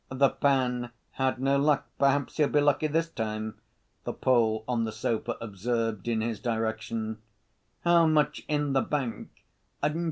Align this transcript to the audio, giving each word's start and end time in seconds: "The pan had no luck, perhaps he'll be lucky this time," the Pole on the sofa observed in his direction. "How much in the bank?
"The 0.09 0.29
pan 0.31 0.89
had 1.11 1.37
no 1.39 1.59
luck, 1.59 1.85
perhaps 1.99 2.37
he'll 2.37 2.47
be 2.47 2.59
lucky 2.59 2.87
this 2.87 3.07
time," 3.07 3.59
the 4.03 4.13
Pole 4.13 4.63
on 4.67 4.83
the 4.83 4.91
sofa 4.91 5.37
observed 5.39 6.07
in 6.07 6.21
his 6.21 6.39
direction. 6.39 7.19
"How 7.81 8.07
much 8.07 8.41
in 8.47 8.73
the 8.73 8.81
bank? 8.81 9.29